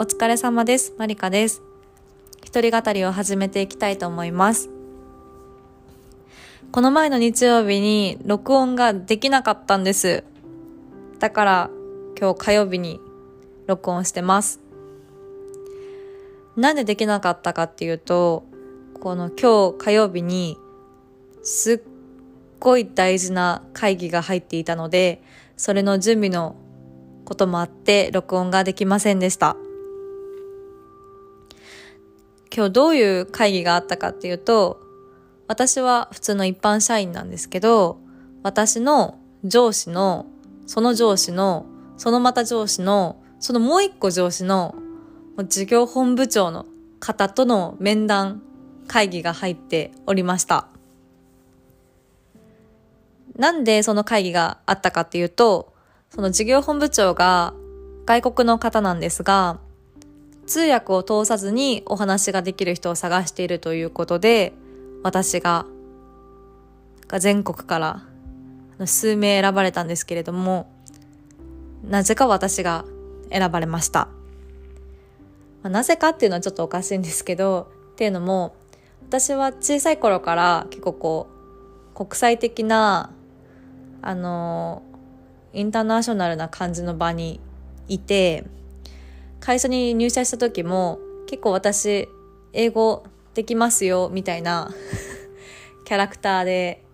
[0.00, 0.94] お疲れ様です。
[0.96, 1.60] マリカです。
[2.42, 4.70] 一人語りを始めていきたいと思います。
[6.72, 10.24] この前の日曜日に録音ができなかったんです。
[11.18, 11.70] だから
[12.18, 12.98] 今日火曜日に
[13.66, 14.60] 録音してます。
[16.56, 18.44] なんでできなかったかっていうと、
[19.02, 20.56] この今日火曜日に
[21.42, 21.80] すっ
[22.58, 25.22] ごい大事な会議が入っていたので、
[25.58, 26.56] それの準備の
[27.26, 29.58] こともあって録音ができませんでした。
[32.54, 34.80] 今日どういう会議があったかっていうと、
[35.46, 37.98] 私は普通の一般社員なんですけど、
[38.42, 40.26] 私の上司の、
[40.66, 44.74] その上司の、そのまた上司の、そのもう一個上司の、
[45.48, 46.66] 事業本部長の
[46.98, 48.42] 方との面談
[48.86, 50.66] 会議が入っておりました。
[53.36, 55.72] なんでその会議があったかっていうと、
[56.10, 57.54] その事業本部長が
[58.04, 59.60] 外国の方なんですが、
[60.50, 64.52] 通訳を通さずにお話ができる人を探しているということで、
[65.04, 65.64] 私が
[67.20, 68.02] 全国から
[68.84, 70.68] 数名選ばれたんですけれども、
[71.84, 72.84] なぜか私が
[73.30, 74.08] 選ばれました。
[75.62, 78.56] ま、なぜかっていうのはちょっとおかしいんですけど、っていうのも、
[79.08, 81.28] 私は小さい頃から結構こ
[81.94, 83.12] う、国際的な、
[84.02, 84.82] あの、
[85.52, 87.38] インターナショナルな感じの場に
[87.86, 88.46] いて、
[89.40, 92.08] 会社に入社した時も結構私
[92.52, 94.72] 英語できますよみたいな
[95.84, 96.84] キャラクターで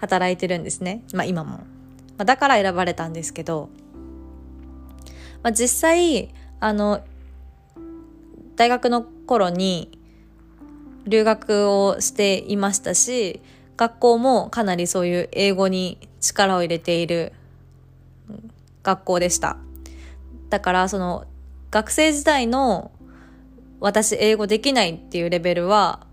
[0.00, 1.02] 働いてるんですね。
[1.12, 1.50] まあ今も。
[2.18, 3.68] まあ、だから選ばれたんですけど、
[5.42, 7.00] まあ、実際、あの、
[8.56, 9.98] 大学の頃に
[11.06, 13.40] 留学をしていましたし、
[13.76, 17.32] 学校もかなりそういう英語に力を入れている
[18.82, 19.56] 学校でした。
[20.50, 21.24] だからその
[21.70, 22.90] 学生時代の
[23.80, 26.06] 私英語できないっていうレベルは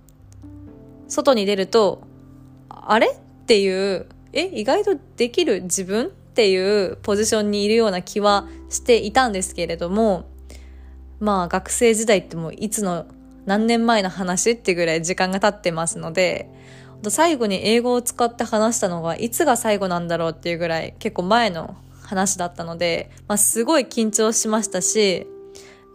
[1.08, 2.04] 外に出ると
[2.70, 3.08] あれ？
[3.08, 10.30] っていうえ意外とできる自分っていうポジションにいるような気はしていたんですけれども
[11.20, 13.06] まあ学生時代ってもういつの
[13.46, 16.50] 何年前の話ってぐらい時間が経ってますので
[17.08, 25.28] 最後に英語を使って話したのがいつが最後なんだろうっていうぐらい結構前の話だったので、まあ、すごい緊張しましたし、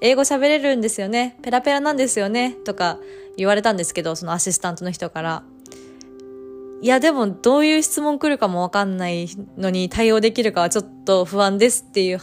[0.01, 1.37] 英語喋れるんですよね。
[1.43, 2.53] ペラペラなんですよね。
[2.65, 2.99] とか
[3.37, 5.43] 言われたんですけど、そのアシスタントの人から。
[6.83, 9.29] いや、でもどういう質問来るかもわかんない
[9.59, 12.21] のに対応できるかはちょっと不安ですっていう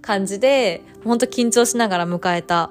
[0.00, 2.70] 感じで、本当緊張しながら迎えた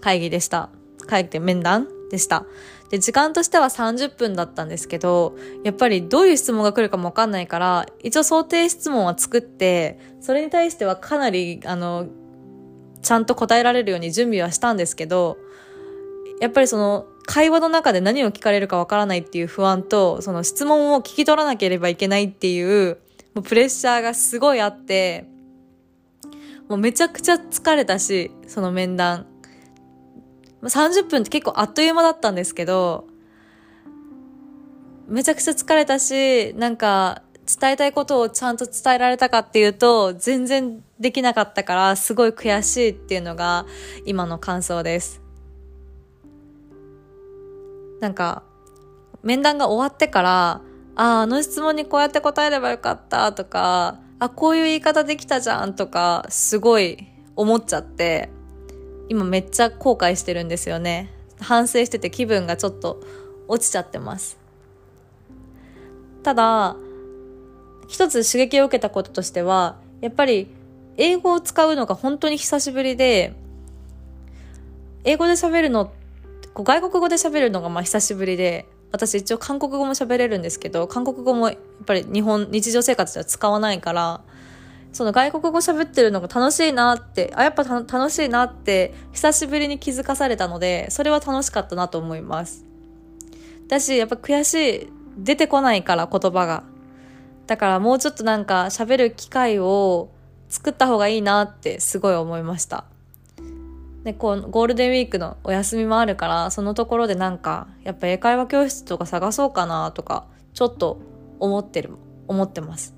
[0.00, 0.70] 会議でした。
[1.06, 2.46] 会議って面談でした。
[2.90, 12.06] で、時間としては30分だったんですけど、やっぱりどういう質問が来るかもわかんないから、一応想定質問は作って、それに対してはかなり、あの、
[13.02, 15.38] ちゃんと答えられるように準備はしたんですけど、
[16.40, 22.98] やっぱりその、会話の中で何を聞かれるかわからないっていう不安と、その質問を聞き取らなければいけないっていう、
[23.34, 25.26] もうプレッシャーがすごいあって、
[26.68, 29.26] もうめちゃくちゃ疲れたし、その面談。
[30.62, 33.06] 30分って結構あっという間だったんですけど、
[35.08, 37.22] めちゃくちゃ疲れたし、なんか
[37.58, 43.66] 伝えたいことをちゃんと伝えられたかっていうと、全然できなかったから、すごい悔しいっていうのが
[44.04, 45.20] 今の感想です。
[48.00, 48.42] なんか、
[49.22, 50.60] 面談が終わってから、
[50.96, 58.30] ああ、あの質問にこうやって答えればよかったとか、あ、こういう言い方できたじゃんとか、すごい思っちゃって、
[59.08, 61.12] 今めっちゃ後悔してるんですよね。
[61.40, 63.00] 反省してて気分がちょっと
[63.48, 64.38] 落ちちゃってます。
[66.22, 66.76] ただ、
[67.90, 70.46] 一つ刺激を受けたこととしては、やっぱり
[70.96, 73.34] 英語を使うのが本当に久しぶりで、
[75.02, 75.86] 英語で喋るの、
[76.54, 84.20] こう外国語で喋るのがまあ久しぶりで、私一応韓国語も喋れるんですけど、韓国語もやっぱり日本、日常生活では使わないから、
[84.92, 92.64] その外国語喋ってるのが楽しいなって、あ、やっぱ楽しいなって、久しぶりに気づかされたので、それは楽しかったなと思います。
[93.66, 94.54] だし、やっぱ悔し
[94.84, 96.69] い、出てこないから言葉が。
[97.50, 100.12] だからもうちょっとなんか喋る機会を
[100.48, 102.84] 作った方がいいなってすごい思いました。
[104.04, 111.00] で、こう、ゴールデンウィークのお休みもあるから、そのところでなんか、やっぱ英会話教室とか探そうかなとか、ちょっと
[111.40, 111.90] 思ってる、
[112.28, 112.94] 思ってます。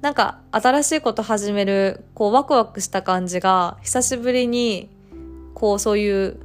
[0.00, 4.88] なんか新しいこと始める、こうワクワクした感じが久しぶりに、
[5.52, 6.40] こうそういう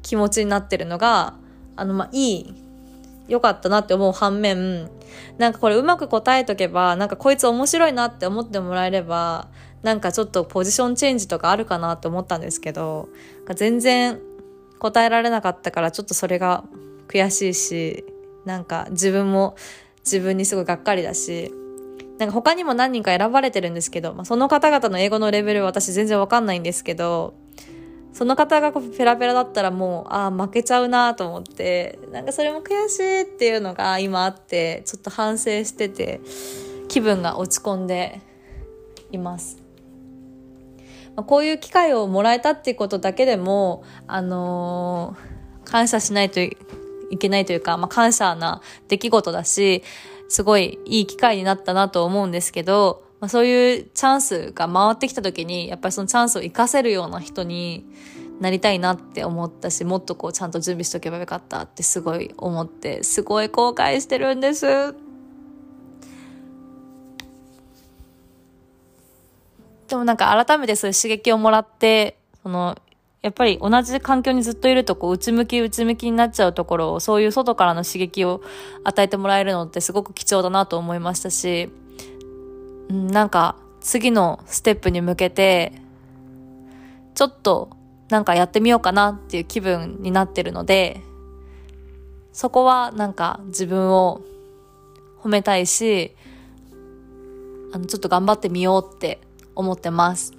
[0.00, 1.34] 気持ちになってるのが、
[1.76, 2.54] あのまあいい、
[3.28, 4.90] 良かったなって思う反面、
[5.38, 9.48] なんかこれうまく答えとけば、なんかこいつ面白いなって思ってもらえれば、
[9.82, 13.08] なんかちょっとポジションチェンジとかあるかなって思ったんですけど
[13.54, 14.20] 全然
[14.78, 16.64] 答えられなかったからちょっとそれが
[17.08, 18.04] 悔しいし
[18.44, 19.56] なんか自分も
[20.04, 21.52] 自分にすごいがっかりだし
[22.18, 27.34] なんか他にも何人か選ばれてるんですけど、まあ、その方々の英語のレベル私全然わかんないんですけど
[28.12, 36.20] その方がペラペラだったらもう、ああ、負けちゃうなと思って、なんかそれも悔しいっていうのが今あって、ちょっと反省してて、
[36.88, 38.20] 気分が落ち込んで
[39.12, 39.62] います。
[41.14, 46.56] まあ、こういう機会をもらえたっていうことだけでも、あのー、感謝しないとい
[47.18, 49.82] けないというか、まあ、感謝な出来事だし、
[50.28, 57.84] すごいいい機会になったなと思うんですけど、まあ、そういうチャンスが回ってきた時に、やっぱりそのチャンスを活かせるような人に
[58.40, 64.94] なりたいなって思ったし、もっとこうちゃんと準備しとけばよかったってすごい思って、すごい後悔してるんです。
[69.88, 72.76] でもなんか改めてそういう刺激をもらって、その、
[73.20, 78.42] やっぱり同じ環境にずっといるとこう内向き内向きになっちゃうところをそういう外からの刺激を
[78.84, 81.68] 与えてもらえるのってすごく貴重だなと思いましたし、
[82.88, 85.72] なんか次のステップに向けて
[87.14, 87.70] ちょっと
[88.08, 91.00] なんかやってみようかなっていう気分になってるので
[92.32, 94.22] そこはなんか自分を
[95.22, 96.14] 褒めたいし
[97.72, 99.20] あのちょっと頑張ってみようって
[99.54, 100.32] 思ってます。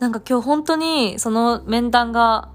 [0.00, 2.48] なんか今日本当にその面談が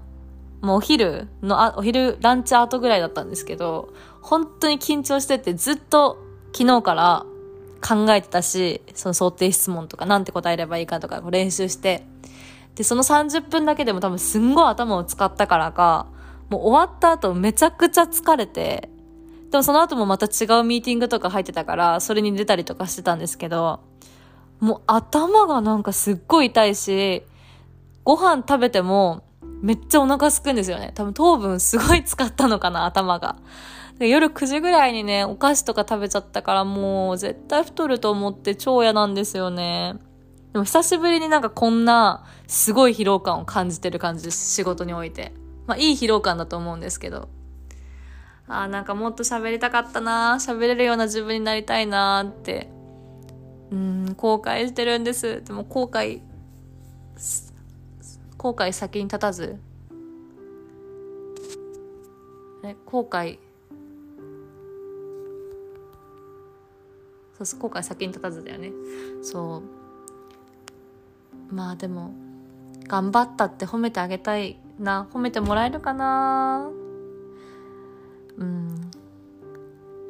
[0.60, 6.18] もうお昼のあ、お昼ランチ後ぐらいだったんですけど、本当に緊張しててずっと
[6.52, 7.24] 昨日から
[7.80, 12.04] 考えてたし、その想定質問とかなんて答えればいいかとか練習して、
[12.74, 16.06] で、その30分だけでも多分すんごい頭を使ったからか、
[16.48, 18.90] もう終わった後めちゃくちゃ疲れて、
[19.50, 23.80] でもその後もまた違うミーティングとか入ってたから、それに出たりとかしてたんですけど、
[24.60, 27.22] もう頭がなんかすっごい痛いし、
[28.04, 29.24] ご飯食べても
[29.62, 30.92] めっちゃお腹すくんですよね。
[30.94, 33.36] 多分糖分すごい使ったのかな、頭が。
[33.98, 39.94] 夜9時ぐらいにね、お菓子とか食べちゃったからもう絶対太ると思って超嫌なんですよね。
[40.52, 44.54] でも久しぶりになんかこんなすごい疲労感を感じてる感じです。
[44.54, 45.32] 仕事において。
[45.66, 47.28] まあいい疲労感だと思うんですけど。
[48.48, 52.70] ああ、なんかもっと喋りたかったな喋れるような自分になりたいなって。
[53.70, 55.42] うん、後悔してるんです。
[55.42, 56.20] でも後悔、
[58.36, 59.58] 後悔先に立たず。
[62.62, 63.38] え、後悔
[67.44, 68.72] そう後悔先に立たずだよね。
[69.22, 69.62] そ
[71.50, 71.54] う。
[71.54, 72.12] まあでも
[72.88, 75.08] 頑張ったって褒めてあげたいな。
[75.12, 76.68] 褒めてもらえるかな。
[78.38, 78.90] うん。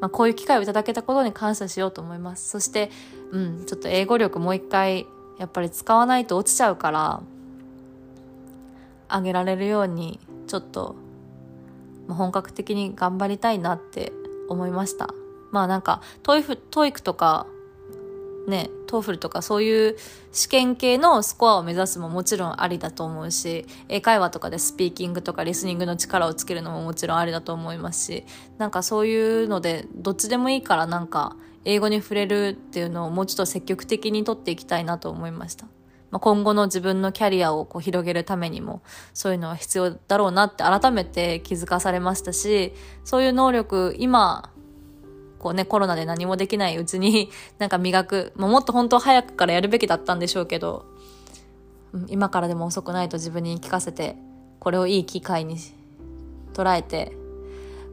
[0.01, 2.49] まあこういう機会をいただけたことに感謝しようと思います。
[2.49, 2.91] そして
[3.33, 5.07] うんちょっと英語力もう一回
[5.39, 7.23] やっぱり使わないと落ちちゃうから
[9.09, 10.95] あげられるようにちょっと、
[12.09, 14.13] 本格的に頑張りたいなって
[14.49, 15.13] 思いました。
[15.57, 17.47] まあなんか、トイフ、トイクとか、
[18.47, 19.97] ね、 TOEFL とかそういう
[20.33, 28.25] 試験系のスコアを目指すももちろんありだと思うし、英会話とかでスピーキングとかリスニングの力をつけるのももちろんありだと思いますし、
[28.59, 35.65] なんかそういうので、どっちでもいいからなんか、英語に触れるっていうのをもうちょっと積極的に取っていきたいなと思いました。
[36.11, 38.83] まあ、今後の自分のキャリアをこう広げるためにも、
[39.15, 44.51] そういうのは必要だろうなって改めて気づかされましたし、そういう能力、今、
[45.47, 50.85] こうね、コロナで何もできないうちに、 なんか磨く、まあ、もっと本当早くからやるべきだったんでしょうけど、
[52.09, 54.17] 今からでも遅くないと自分に言い聞かせて、
[54.59, 55.57] これをいい機会に
[56.53, 57.17] 捉えて、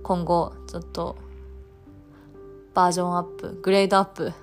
[0.01, 1.15] 今後、ちょっと、
[2.73, 4.33] バージョンアップ、グレードアップ、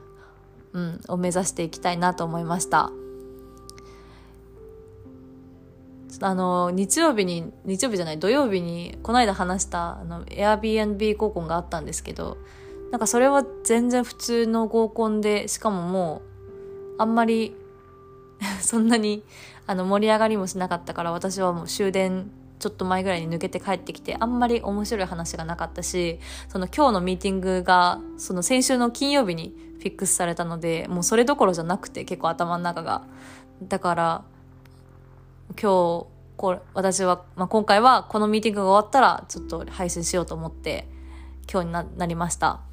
[0.73, 2.93] うん、を目指していきたいなと思いました。
[6.23, 12.39] あの、日曜日に、日曜日じゃない、土曜日に、この間話した、あの、Airbnb 合コンがあったんですけど、
[12.91, 16.23] なんかそれは全然普通の合コンで、しかもも
[16.99, 17.55] う、あんまり
[18.61, 19.23] そんなに、
[19.67, 22.31] あの、盛り上がりもしなかったから、私はもう終電
[22.61, 33.03] ちょっと前ぐらいに抜けて帰ってきて、あんまり面白い話がなかったし、その今日のミーティングが、その先週の金曜日にフィックスされたので、もうそれどころじゃなくて、結構頭の中が。
[33.63, 34.25] だから、
[35.61, 36.07] 今日、
[36.37, 40.87] これ私は、まあ、今回はこのミーティングが終わったら、ちょっと配信しようと思って、
[41.51, 42.70] 今日にななりました。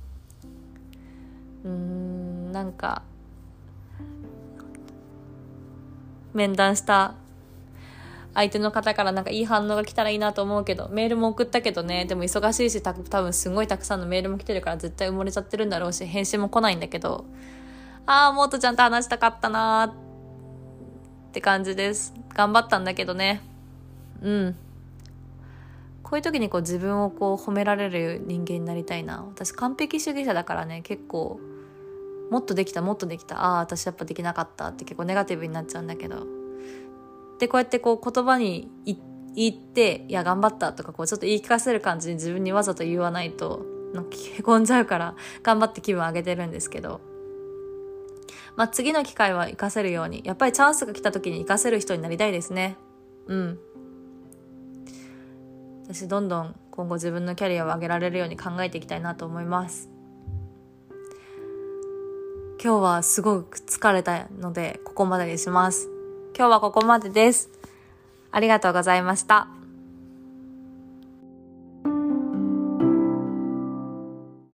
[1.67, 3.03] うーんなんか
[6.33, 7.15] 面談した
[8.33, 17.25] 相手の方からなんかいい反応が来たらいいなと思うけどメールも送ったけどねでも忙しいし多分すごいたくさんのメールも来てるから絶対埋もれちゃってるんだろうし返信も来ないんだけど
[18.09, 19.93] ああ、もっとちゃんと話したかったなーっ
[21.33, 22.13] て感じです。
[22.33, 23.41] 頑張ったんだけどね。
[24.21, 24.55] うん。
[26.03, 29.25] こういう時にこう自分をこう褒められる人間になりたいな。
[29.27, 31.41] 私完璧主義者だからね、結構、
[32.29, 33.43] もっとできた、もっとできた。
[33.43, 36.25] ああ、私やっぱできなかったって結構ネガティブになっちゃうんだけど。
[37.39, 38.69] で、こうやってこう言葉に
[39.35, 47.01] 言って、いや、頑張ったとか、こうちょっと言い聞かせる感じに自分にわざと言わないと、なんかへこんじゃうから、頑張って気分上げてるんですけど。
[48.55, 52.75] まあ、次の機会は活かせるように、やっぱりチャンスが来た時に活かせる人になりたいですね。
[53.27, 53.59] うん。
[55.83, 59.96] 私、どんどん今後自分のキャリアを上げられるように考えていきたいなと思います。
[62.61, 65.89] 今日はすごく疲れたので、ここまでにします。
[66.35, 67.49] 今日はここまでです。
[68.31, 69.56] ありがとうございました。